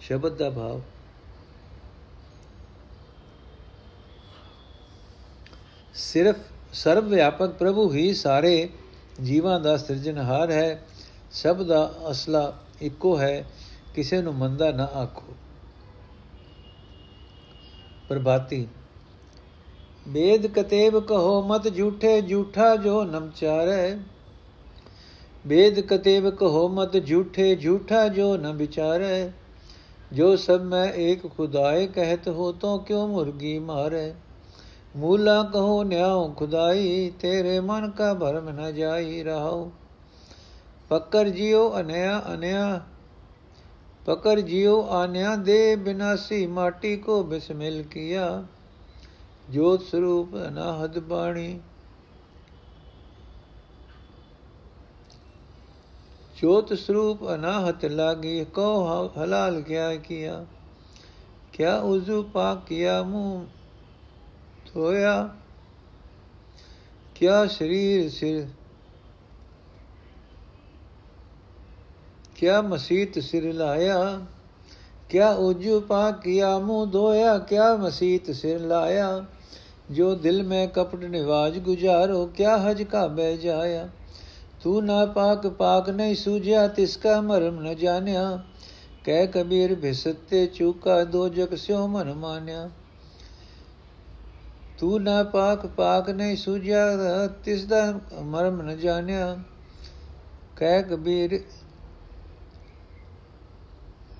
[0.00, 0.80] ਸ਼ਬਦ ਦਾ ਭਾਵ।
[5.94, 6.36] ਸਿਰਫ
[6.72, 8.68] ਸਰਵ ਵਿਆਪਕ ਪ੍ਰਭੂ ਹੀ ਸਾਰੇ
[9.24, 10.86] ਜੀਵਾਂ ਦਾ ਸਿਰਜਣਹਾਰ ਹੈ।
[11.32, 13.44] ਸਭ ਦਾ ਅਸਲਾ ਇੱਕੋ ਹੈ।
[13.94, 15.34] ਕਿਸੇ ਨੂੰ ਮੰਦਾ ਨਾ ਆਖੋ।
[18.08, 18.68] ਪ੍ਰਭਾਤੀ
[20.08, 23.98] ਵੇਦ ਕਤੇਬ ਕਹੋ ਮਤ ਝੂਠੇ, ਝੂਠਾ ਜੋ ਨਮਚਾਰੇ
[25.46, 29.30] ਵੇਦ ਕਤੇਬ ਕਹੋ ਮਤ ਝੂਠੇ, ਝੂਠਾ ਜੋ ਨ ਵਿਚਾਰੇ।
[30.12, 34.14] ਜੋ ਸਭ ਮੈਂ ਇੱਕ ਖੁਦਾਏ ਕਹਿਤ ਹੋ, ਤੋ ਕਿਉ ਮੁਰਗੀ ਮਾਰੇ।
[34.96, 39.70] ਮੂਲਾ ਕਹੋ ਨਿਆਉ ਖੁਦਾਈ, ਤੇਰੇ ਮਨ ਕਾ ਭਰਮ ਨ ਜਾਈ ਰਹਾਉ
[40.88, 42.80] ਪਕਰ ਜਿਉ ਅਨਿਆ ਅਨਿਆ
[44.06, 48.44] ਪਕਰ ਜਿਉ ਆਨਿਆ ਦੇ ਬਿਨਾਸੀ ਮਾਟੀ ਕੋ ਬਿਸਮਿਲ ਕੀਆ
[49.50, 51.60] ਜੋਤ ਸਰੂਪ ਅਨਾਹਦ ਬਾਣੀ
[56.36, 58.70] ਜੋਤ ਸਰੂਪ ਅਨਾਹਤ ਲਾਗੀ ਕੋ
[59.16, 60.44] ਹਲਾਲ ਕਿਆ ਕੀਆ
[61.52, 63.44] ਕਿਆ ਉਜ਼ੂ ਪਾ ਕੀਆ ਮੂੰਹ
[64.66, 65.28] ਧੋਇਆ
[67.14, 68.46] ਕਿਆ ਸਰੀਰ ਸਿਰ
[72.39, 74.19] ਕਿਆ ਮਸੀਤ ਸਿਰ ਲਾਇਆ
[75.09, 79.25] ਕਿਆ ਉਜੂ ਪਾ ਕੀਆ ਮੂੰਹ ਧੋਇਆ ਕਿਆ ਮਸੀਤ ਸਿਰ ਲਾਇਆ
[79.91, 83.81] ਜੋ ਦਿਲ में कपट निवाज गुजारो क्या हज का बह जाया
[84.63, 88.23] तू ना पाक पाक नहीं सूझया तिसका मरम न जान्या
[89.05, 92.65] कह कबीर भिसते चूका दो जग स्यो मन मान्या
[94.79, 99.35] ਤੂੰ ਨਾ ਪਾਕ ਪਾਕ ਨਹੀਂ ਸੂਝਿਆ ਤਿਸ ਦਾ ਮਰਮ ਨ ਜਾਣਿਆ
[100.57, 101.39] ਕਹਿ ਕਬੀਰ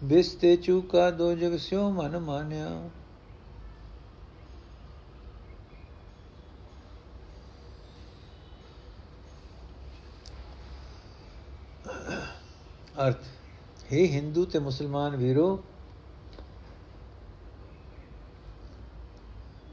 [0.04, 2.68] ਬਿਸਤੇ ਚੂਕਾ ਦੋ ਜਗ ਸਿਉ ਮਨ ਮਾਨਿਆ।
[13.06, 13.24] ਅਰਥ,
[13.92, 15.62] ਹੈ ਹਿੰਦੂ ਤੇ ਮੁਸਲਮਾਨ ਵੀਰੋ,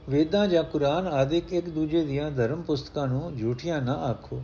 [0.10, 4.42] ਵੇਦਾਂ ਜਾਂ ਕੁਰਾਨ ਆਦਿ ਇੱਕ ਦੂਜੇ ਦੀਆਂ ਧਰਮ ਪੁਸਤਕਾਂ ਨੂੰ ਝੂਠੀਆਂ ਨਾ ਆਖੋ।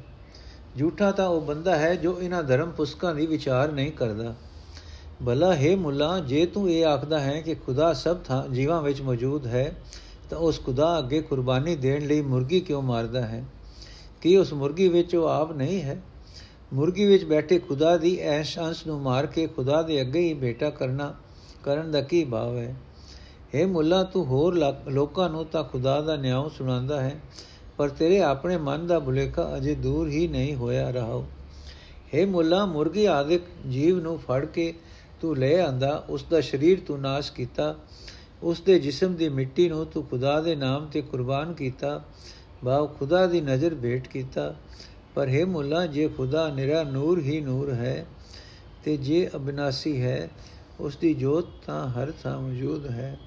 [0.80, 4.36] ਝੂਠਾ ਤਾਂ ਉਹ ਬੰਦਾ ਹੈ ਜੋ ਇਹਨਾਂ ਧਰਮ ਪੁਸਤਕਾਂ ਦੀ ਵਿਚਾਰ ਨਹੀਂ ਕਰਦਾ।
[5.26, 9.46] ਭਲਾ ਹੈ ਮੁੱਲਾ, ਜੇ ਤੂੰ ਇਹ ਆਖਦਾ ਹੈ ਕਿ ਖੁਦਾ ਸਭ ਥਾਂ ਜੀਵਾਂ ਵਿੱਚ ਮੌਜੂਦ
[9.48, 9.76] ਹੈ,
[10.30, 13.44] ਤਾਂ ਉਸ ਖੁਦਾ ਅੱਗੇ ਕੁਰਬਾਨੀ ਦੇਣ ਲਈ ਮੁਰਗੀ ਕਿਉਂ ਮਾਰਦਾ ਹੈ?
[14.22, 16.02] ਕੀ ਉਸ ਮੁਰਗੀ ਵਿੱਚ ਉਹ ਆਪ ਨਹੀਂ ਹੈ?
[16.74, 20.70] ਮੁਰਗੀ ਵਿੱਚ ਬੈਠੇ ਖੁਦਾ ਦੀ ਐਸ਼ ਅੰਸ਼ ਨੂੰ ਮਾਰ ਕੇ ਖੁਦਾ ਦੇ ਅੱਗੇ ਹੀ ਬੇਟਾ
[20.70, 21.14] ਕਰਨਾ,
[21.64, 22.76] ਕਰਨ ਦਾ ਕੀ ਭਾਵ ਹੈ?
[23.56, 24.56] हे ਮੁੱਲਾ, ਤੂੰ ਹੋਰ
[24.90, 27.20] ਲੋਕਾਂ ਨੂੰ ਤਾਂ ਖੁਦਾ ਦਾ ਨਿਆਂ ਸੁਣਾਉਂਦਾ ਹੈ,
[27.78, 31.24] ਪਰ ਤੇਰੇ ਆਪਣੇ ਮਨ ਦਾ ਭੁਲੇਖਾ ਅਜੇ ਦੂਰ ਹੀ ਨਹੀਂ ਹੋਇਆ ਰਹਾ
[32.14, 34.74] हे ਮੁੱਲਾ, ਮੁਰਗੀ ਆਦਿਕ ਜੀਵ ਨੂੰ ਫੜ ਕੇ
[35.24, 37.76] ਤੂੰ ਲੈ ਆਂਦਾ ਉਸ ਦਾ ਸਰੀਰ ਤੂੰ ਨਾਸ਼ ਕੀਤਾ
[38.44, 42.04] ਉਸ ਦੇ ਜਿਸਮ ਦੀ ਮਿੱਟੀ ਨੂੰ ਤੂੰ ਖੁਦਾ ਦੇ ਨਾਮ ਤੇ ਕੁਰਬਾਨ ਕੀਤਾ
[42.64, 44.56] ਬਾਹ ਖੁਦਾ ਦੀ ਨਜ਼ਰ ਭੇਟ ਕੀਤਾ।
[45.16, 48.06] ਪਰ हे ਮੁੱਲਾ, ਜੇ ਖੁਦਾ ਨਿਰਾ ਨੂਰ ਹੀ ਨੂਰ ਹੈ
[48.84, 50.30] ਤੇ ਜੇ ਅਬਿਨਾਸੀ ਹੈ
[50.80, 53.18] ਉਸ ਦੀ ਜੋਤ ਤਾਂ ਹਰ ਥਾਂ ਮੌਜੂਦ ਹੈ।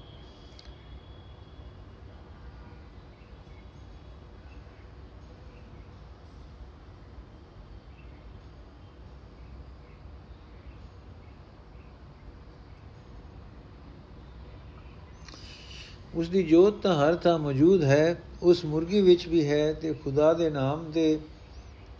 [16.17, 20.33] ਉਸ ਦੀ ਜੋਤ ਤਾਂ ਹਰ ਥਾਂ ਮੌਜੂਦ ਹੈ, ਉਸ ਮੁਰਗੀ ਵਿੱਚ ਵੀ ਹੈ ਤੇ ਖੁਦਾ
[20.33, 21.19] ਦੇ ਨਾਮ ਦੇ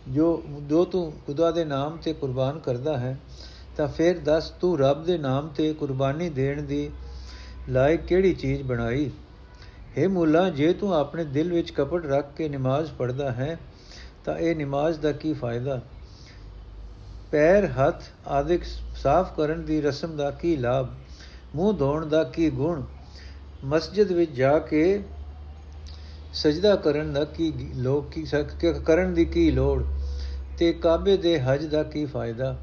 [0.08, 3.18] ਜੋ ਜੋ ਤੂੰ ਖੁਦਾ ਦੇ ਨਾਮ ਤੇ ਕੁਰਬਾਨ ਕਰਦਾ ਹੈ,
[3.76, 6.90] ਤਾਂ ਫਿਰ ਦੱਸ ਤੂੰ ਰੱਬ ਦੇ ਨਾਮ ਤੇ ਕੁਰਬਾਨੀ ਦੇਣ ਦੀ
[7.68, 9.10] ਲਾਇਕ ਕਿਹੜੀ ਚੀਜ਼ ਬਣਾਈ?
[9.98, 13.58] ਹੈ ਮੁੱਲਾ, ਜੇ ਤੂੰ ਆਪਣੇ ਦਿਲ ਵਿੱਚ ਕਪਟ ਰੱਖ ਕੇ ਨਮਾਜ਼ ਪੜਦਾ ਹੈ,
[14.24, 15.80] ਤਾਂ ਇਹ ਨਮਾਜ਼ ਦਾ ਕੀ ਫਾਇਦਾ?
[17.30, 18.64] ਪੈਰ, ਹੱਥ ਆਦਿਕ
[18.96, 20.88] ਸਾਫ਼ ਕਰਨ ਦੀ ਰਸਮ ਦਾ ਕੀ ਲਾਭ?
[21.54, 22.82] ਮੂੰਹ ਧੋਣ ਦਾ ਕੀ ਗੁਣ?
[23.64, 25.02] ਮਸਜਿਦ ਵਿੱਚ ਜਾ ਕੇ
[26.32, 28.26] ਸਜਦਾ ਕਰਨ ਦਾ ਕੀ ਲੋਕ ਕੀ
[28.84, 29.84] ਕਰਨ ਦੀ ਕੀ ਲੋੜ?
[30.58, 32.58] ਤੇ ਕਾਬੇ ਦੇ ਹਜ ਦਾ ਕੀ ਫਾਇਦਾ?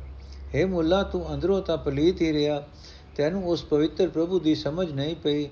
[0.55, 2.67] ਹੈ ਮੁੱਲਾ, ਤੂੰ ਅੰਦਰੋਂ ਤਾਂ ਪਲੀਤ ਹੀ ਰਿਹਾ।
[3.15, 5.47] ਤੈਨੂੰ ਉਸ ਪਵਿੱਤਰ ਪ੍ਰਭੂ ਦੀ ਸਮਝ ਨਹੀਂ ਪਈ।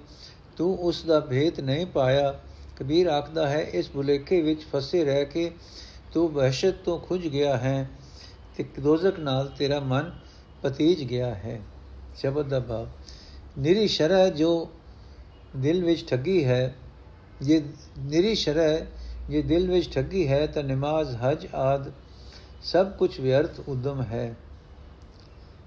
[0.57, 2.39] ਤੂੰ ਉਸ ਦਾ ਭੇਤ ਨਹੀਂ ਪਾਇਆ।
[2.75, 5.51] ਕਬੀਰ ਆਖਦਾ ਹੈ, ਇਸ ਭੁਲੇਖੇ ਵਿੱਚ ਫਸੇ ਰਹਿ ਕੇ
[6.13, 7.89] ਤੂੰ ਵਹਿਸ਼ਤ ਤੋਂ ਖੁੱਜ ਗਿਆ ਹੈ
[8.55, 10.11] ਤੇ ਦੋਜ਼ਖ ਨਾਲ ਤੇਰਾ ਮਨ
[10.61, 11.61] ਪਤੀਜ ਗਿਆ ਹੈ।
[12.15, 12.87] ਸ਼ਬਦ ਦਾ ਭਾਵ,
[13.57, 14.69] ਨਿਰੀ ਸ਼ਰਹ ਜੋ
[15.55, 16.75] ਦਿਲ ਵਿੱਚ ਠੱਗੀ ਹੈ,
[17.41, 17.63] ਜੇ
[17.99, 18.85] ਨਿਰੀ ਸ਼ਰਹ
[19.29, 21.91] ਜੇ ਦਿਲ ਵਿੱਚ ਠੱਗੀ ਹੈ ਤਾਂ ਨਮਾਜ਼, ਹਜ ਆਦ
[22.63, 24.35] ਸਭ ਕੁਝ ਵਿਅਰਥ ਉਦਮ ਹੈ।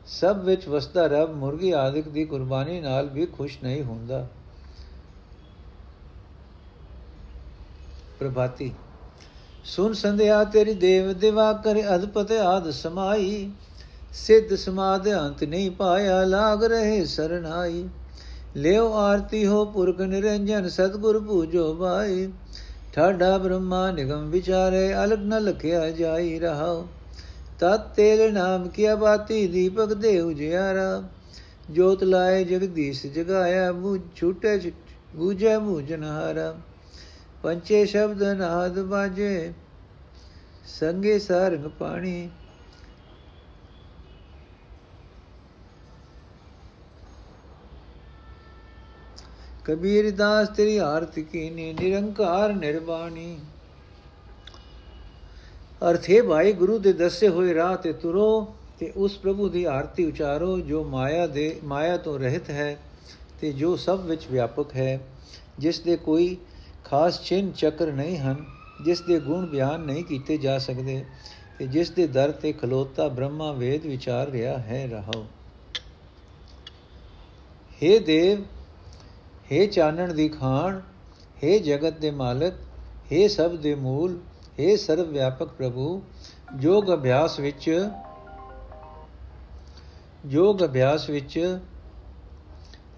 [0.07, 4.27] ਸਭ ਵਿੱਚ ਵਸਦਾ ਰੱਬ ਮੁਰਗੀ ਆਦਿਕ ਦੀ ਕੁਰਬਾਨੀ ਨਾਲ ਵੀ ਖੁਸ਼ ਨਹੀਂ ਹੁੰਦਾ।
[8.19, 8.73] ਪ੍ਰਭਾਤੀ
[9.65, 13.51] ਸੁਨ ਸੰਧਿਆ ਤੇਰੀ ਦੇਵ ਦਿਵਾ ਕਰ ਅਦਪਤ ਆਦ ਸਮਾਈ,
[14.13, 17.89] ਸਿੱਧ ਸਮਾਦ ਅੰਤ ਨਹੀਂ ਪਾਇਆ, ਲਾਗ ਰਹੇ ਸਰਨਾਈ।
[18.57, 22.29] ਲਿਓ ਆਰਤੀ ਹੋ ਪੁਰਖ ਨਿਰੰਜਨ, ਸਤਗੁਰ ਪੂਜੋ ਬਾਈ
[22.93, 26.87] ਠਾਡਾ ਬ੍ਰਹਮਾ ਨਿਗਮ ਵਿਚਾਰੇ, ਅਲਗ ਨ ਲਖਿਆ ਜਾਈ ਰਹਾਓ
[27.61, 31.03] ਤਤ ਤੇਰੇ ਨਾਮ ਕੀ ਬਾਤੀ, ਦੀਪਕ ਦੇ ਉਜਿਆਰਾ
[31.71, 34.73] ਜੋਤ ਲਾਏ ਜਗਦੀਸ਼ ਜਗਾਇਆ ਬੂ ਛੂਟੇ
[35.15, 36.55] ਬੂਝੇ ਬੂਝਨਹਾਰਾ
[37.43, 39.53] ਪੰਚੇ ਸ਼ਬਦ ਨਾਦ ਬਾਜੇ
[40.69, 42.29] ਸੰਗੇ ਸਰਗ ਪਾਣੀ।
[49.67, 53.39] ਕਬੀਰ ਦਾਸ ਤੇਰੀ ਆਰਤੀ ਕੀਨੀ, ਨਿਰੰਕਾਰ ਨਿਰਬਾਣੀ
[55.91, 60.59] ਅਰਥੇ ਭਾਈ, ਗੁਰੂ ਦੇ ਦੱਸੇ ਹੋਏ ਰਾਹ ਤੇ ਤੁਰੋ ਤੇ ਉਸ ਪ੍ਰਭੂ ਦੀ ਆਰਤੀ ਉਚਾਰੋ,
[60.61, 62.77] ਜੋ ਮਾਇਆ ਦੇ, ਮਾਇਆ ਤੋਂ ਰਹਿਤ ਹੈ
[63.41, 65.01] ਤੇ ਜੋ ਸਭ ਵਿੱਚ ਵਿਆਪਕ ਹੈ।
[65.59, 66.37] ਜਿਸ ਦੇ ਕੋਈ
[66.85, 68.45] ਖਾਸ ਚਿੰਨ ਚੱਕਰ ਨਹੀਂ ਹਨ,
[68.85, 71.05] ਜਿਸ ਦੇ ਗੁਣ ਬਿਆਨ ਨਹੀਂ ਕੀਤੇ ਜਾ ਸਕਦੇ
[71.59, 75.27] ਤੇ ਜਿਸ ਦੇ ਦਰ ਤੇ ਖਲੋਤਾ ਬ੍ਰਹਮਾ ਵੇਦ ਵਿਚਾਰ ਰਿਹਾ ਹੈ ਰਹਾਓ
[77.83, 78.43] हे ਦੇਵ
[79.52, 80.82] हे ਚਾਨਣ ਦੀ ਖਾਨ
[81.44, 82.54] हे ਜਗਤ ਦੇ ਮਾਲਕ
[83.12, 84.20] हे ਸਭ ਦੇ ਮੂਲ
[84.60, 86.02] हे ਸਰਵ ਵਿਆਪਕ ਪ੍ਰਭੂ
[86.62, 87.70] ਯੋਗ ਅਭਿਆਸ ਵਿੱਚ
[90.26, 91.40] ਯੋਗ ਅਭਿਆਸ ਵਿੱਚ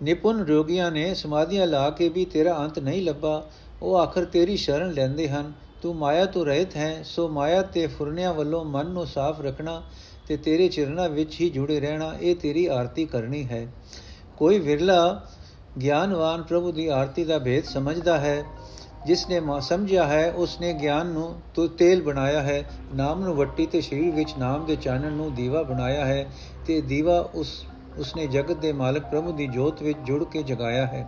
[0.03, 3.43] ਨਿਪੁੰਨ ਰੋਗੀਆਂ ਨੇ ਸਮਾਧੀਆਂ ਲਾ ਕੇ ਵੀ ਤੇਰਾ ਅੰਤ ਨਹੀਂ ਲੱਭਾ
[3.81, 8.33] ਉਹ ਆਖਰ ਤੇਰੀ ਸ਼ਰਨ ਲੈਂਦੇ ਹਨ ਤੂੰ ਮਾਇਆ ਤੋਂ ਰਹਿਤ ਹੈ ਸੋ ਮਾਇਆ ਤੇ ਫੁਰਨਿਆਂ
[8.33, 9.81] ਵੱਲੋਂ ਮਨ ਨੂੰ ਸਾਫ਼ ਰੱਖਣਾ
[10.27, 13.67] ਤੇ ਤੇਰੇ ਚਰਨਾਂ ਵਿੱਚ ਹੀ ਜੁੜੇ ਰਹਿਣਾ ਇਹ ਤੇਰੀ ਆਰਤੀ ਕਰਨੀ ਹੈ
[14.37, 14.99] ਕੋਈ ਵਿਰਲਾ
[15.82, 18.44] ਗਿਆਨਵਾਨ ਪ੍ਰਭੂ ਦੀ ਆਰਤੀ ਦਾ ਭੇਦ ਸਮਝਦਾ ਹੈ।
[19.06, 23.66] ਜਿਸ ਨੇ ਸਮਝਿਆ ਹੈ ਉਸ ਨੇ ਗਿਆਨ ਨੂੰ ਤੋ, ਤੇਲ ਬਣਾਇਆ ਹੈ। ਨਾਮ ਨੂੰ ਵੱਟੀ
[23.66, 26.26] ਤੇ ਸਰੀਰ ਵਿੱਚ ਨਾਮ ਦੇ ਚਾਨਣ ਨੂੰ ਦੀਵਾ ਬਣਾਇਆ ਹੈ
[26.66, 27.64] ਤੇ ਦੀਵਾ ਉਸ,
[27.98, 31.06] ਉਸਨੇ ਜਗਤ ਦੇ ਮਾਲਕ ਪ੍ਰਭੂ ਦੀ ਜੋਤ ਵਿੱਚ ਜੁੜ ਕੇ ਜਗਾਇਆ ਹੈ।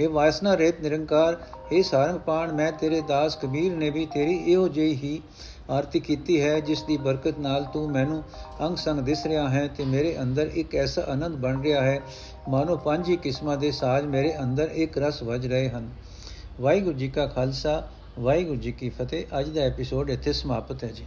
[0.00, 1.36] हे ਵਾਸਨਾ ਰਹਿਤ ਨਿਰੰਕਾਰ
[1.72, 5.22] हे ਸਾਰੰਗਪਾਣ, ਮੈਂ ਤੇਰੇ ਦਾਸ ਕਬੀਰ ਨੇ ਵੀ ਤੇਰੀ ਇਹੋ ਜਿਹੀ ਹੀ
[5.70, 8.22] ਆਰਤੀ ਕੀਤੀ ਹੈ, ਜਿਸ ਦੀ ਬਰਕਤ ਨਾਲ ਤੂੰ ਮੈਨੂੰ
[8.66, 12.00] ਅੰਗ ਸੰਗ ਦਿਸ ਰਿਹਾ ਹੈ ਤੇ ਮੇਰੇ ਅੰਦਰ ਇੱਕ ਐਸਾ ਆਨੰਦ ਬਣ ਰਿਹਾ ਹੈ।
[12.48, 15.90] ਮਾਨੋ ਪੰਜ ਹੀ ਕਿਸਮਾਂ ਦੇ ਸਾਜ਼ ਮੇਰੇ ਅੰਦਰ ਇੱਕ ਰਸ ਵਜ ਰਹੇ ਹਨ।
[16.60, 21.04] ਵਾਹਿਗੁਰੂ ਜੀ ਕਾ ਖਾਲਸਾ, ਵਾਹਿਗੁਰੂ ਜੀ ਕੀ ਫਤਿਹ। ਅੱਜ ਦਾ ਐਪੀਸੋਡ ਇੱਥੇ ਸਮਾਪਤ ਹੈ ਜੀ।